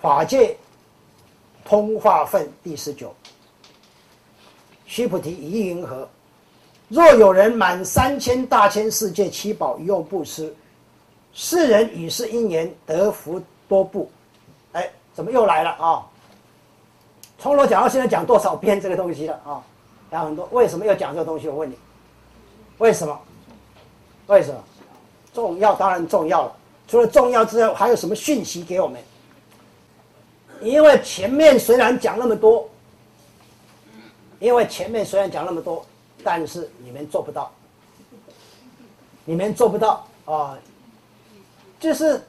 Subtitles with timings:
[0.00, 0.56] 法界
[1.64, 3.14] 通化分第十九。
[4.86, 6.08] 须菩提，一云何？
[6.88, 10.54] 若有人满三千大千世界七宝，用布施，
[11.34, 14.10] 世人以是因缘得福多不？
[14.72, 16.06] 哎，怎么又来了啊？
[17.38, 19.62] 从头讲到现在，讲多少遍这个东西了啊？
[20.10, 21.48] 讲很多，为什么要讲这个东西？
[21.48, 21.76] 我问你，
[22.78, 23.20] 为什么？
[24.28, 24.64] 为什么？
[25.34, 26.56] 重要当然重要了。
[26.86, 28.98] 除了重要之外，还有什么讯息给我们？
[30.60, 32.68] 因为前面虽然讲那么多，
[34.38, 35.84] 因为前面虽然讲那么多，
[36.22, 37.50] 但是你们做不到，
[39.24, 40.58] 你们做不到啊，
[41.78, 42.20] 就是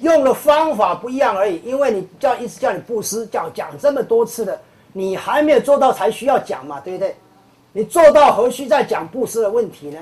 [0.00, 1.60] 用的方法不一样而已。
[1.64, 4.60] 因为你叫一直叫你布施，叫讲这么多次的，
[4.92, 7.16] 你还没有做到才需要讲嘛，对不对？
[7.72, 10.00] 你做到何须再讲布施的问题呢？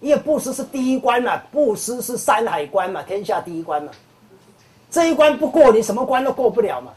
[0.00, 3.92] 因为布施是第一关嘛，布施是山海关嘛，天下第一关嘛。
[4.90, 6.92] 这一关不过，你什么关都过不了嘛。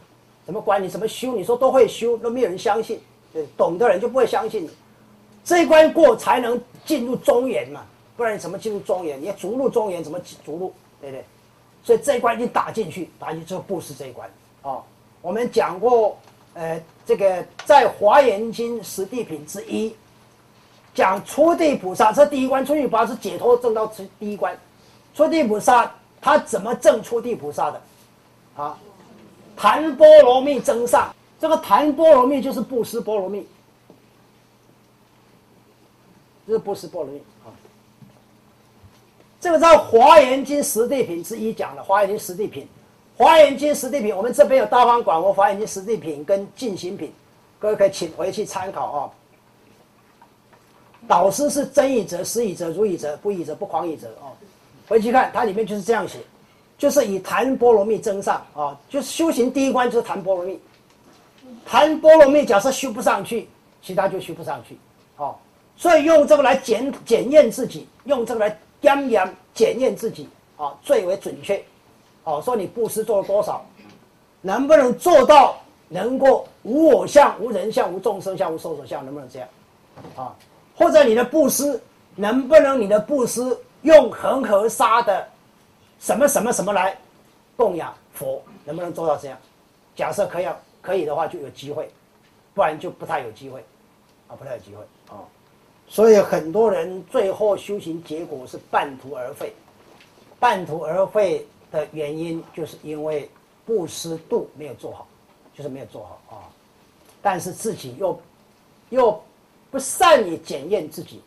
[0.46, 0.84] 什么关？
[0.84, 1.36] 你怎么修？
[1.36, 3.00] 你说都会修，都没有人相信。
[3.32, 4.70] 对，懂的人就不会相信你。
[5.46, 7.86] 这一关过才能进入中原嘛，
[8.18, 9.22] 不然你怎么进入中原？
[9.22, 10.74] 你要逐入中原，怎么逐入？
[11.00, 11.26] 对不对？
[11.84, 14.30] 所以这一关你打进去，打进去之后布施这一关。
[14.64, 14.84] 哦，
[15.22, 16.18] 我们讲过，
[16.54, 19.96] 呃，这个在《华严经》十地品之一。
[20.94, 24.56] 讲初地菩萨，这第一关，初地菩萨是解脱证到第第一关。
[25.16, 27.82] 初地菩萨他怎么证初地菩萨的？
[28.56, 28.78] 啊，
[29.56, 33.48] 檀波罗蜜增上，这个檀波罗蜜就是布施波罗蜜，
[36.46, 37.50] 这是布施波罗蜜啊。
[39.42, 42.64] 这个在《华严经》十地品之一讲的，《华严经》十地品，
[43.18, 47.12] 《华严经》十地品，我们这边有大方广佛《华严经》十地品跟进行品，
[47.60, 49.12] 各位可以请回去参考啊。
[51.06, 54.32] 导师是真以者、实以者、如以者、不以者、不狂以者哦。
[54.88, 56.20] 回去看，它里面就是这样写，
[56.78, 60.60] 就是以谈波罗蜜增上啊，就是修行第一关就是谈波罗蜜。
[61.66, 63.48] 谈波罗蜜，假设修不上去，
[63.82, 64.78] 其他就修不上去
[65.18, 65.36] 哦。
[65.78, 71.64] 所以用这个来检检验自己，用这个来掂量检验自己啊，最为准确。
[72.26, 73.66] 哦，说你布施做了多少，
[74.42, 75.58] 能不能做到
[75.90, 79.48] 能够无我相、无人相、无众生相、无寿者相，能不能这样
[80.16, 80.36] 啊？
[80.76, 81.82] 或者你的布施
[82.16, 85.28] 能不能你的布施用恒河沙的
[86.04, 86.98] 什么什么什么来
[87.56, 89.38] 供养佛，能不能做到这样？
[89.96, 90.48] 假设可以，
[90.82, 91.90] 可以的话就有机会，
[92.54, 93.64] 不然就不太有机会，
[94.28, 95.24] 啊，不太有机会啊。
[95.88, 99.54] 所以很多人最后修行结果是半途而废，
[100.42, 103.30] 半途而废的原因就是因为
[103.66, 105.08] 布施度没有做好，
[105.56, 106.44] 就是没有做好啊。
[107.22, 108.22] 但是自己又
[108.90, 109.24] 又。
[109.72, 111.20] 不善于检验自己，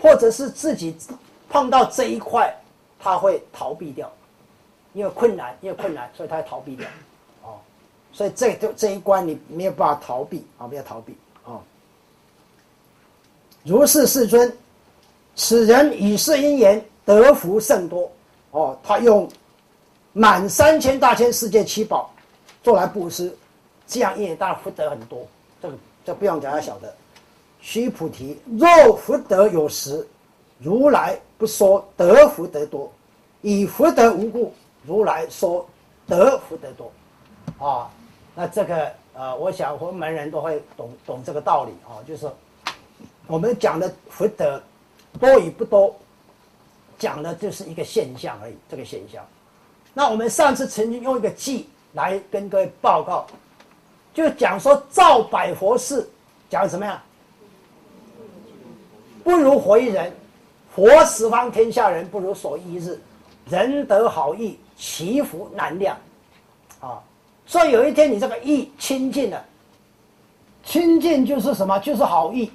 [0.00, 0.96] 或者是自己
[1.46, 2.50] 碰到这一块，
[3.06, 4.10] 他会逃避掉，
[4.92, 6.84] 因为困难，因为困难，所以他逃避掉，
[7.44, 7.54] 哦，
[8.12, 11.62] 所以这这这一关你没有办法逃避啊，不要逃避啊。
[13.62, 14.52] 如是世尊，
[15.36, 18.10] 此人以是因缘得福甚多。
[18.50, 19.28] 哦，他用
[20.12, 22.10] 满三千大千世界七宝
[22.60, 23.32] 做来布施，
[23.86, 25.24] 这样因缘当然福德很多，
[25.62, 25.74] 这个
[26.04, 26.92] 这不用讲，他晓得。
[27.60, 30.04] 须菩提，若福德有时，
[30.58, 32.90] 如来不说得福德多；
[33.46, 34.52] 以福德无故，
[34.84, 35.64] 如来说
[36.04, 36.92] 得福德多。
[37.64, 37.88] 啊，
[38.34, 42.28] 那这个呃，我想我们门人都会懂懂这个道理啊，就是
[43.28, 44.60] 我们讲的福德
[45.20, 45.94] 多与不多，
[46.98, 48.56] 讲的就是一个现象而已。
[48.68, 49.24] 这个现象，
[49.94, 53.28] 那我们上次曾经用一个记来跟各位报告，
[54.12, 56.10] 就讲说造百佛寺，
[56.50, 57.00] 讲什么呀？
[59.22, 60.12] 不如活一人，
[60.74, 63.00] 活十方天下人不如所一日，
[63.48, 65.96] 人得好意，祈福难量，
[66.80, 67.02] 啊！
[67.46, 69.44] 所以有一天你这个意清净了，
[70.64, 71.78] 清净就是什么？
[71.78, 72.50] 就是好意。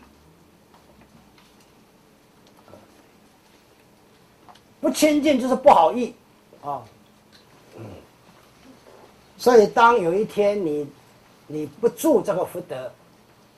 [4.80, 6.14] 不清净就是不好意，
[6.62, 6.82] 啊，
[9.38, 10.88] 所以当有一天你
[11.48, 12.92] 你不住这个福德。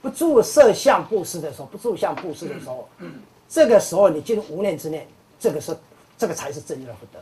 [0.01, 2.89] 不住色相布施的时候，不住相布施的时候，
[3.47, 5.07] 这个时候你进入无念之内，
[5.39, 5.73] 这个是
[6.23, 7.19] 这个才是真的福德，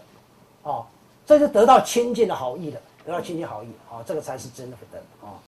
[0.62, 0.86] 哦，
[1.26, 5.34] 这是得到清净的好意的，得到清净好意，啊，这个才是真的福德，哦。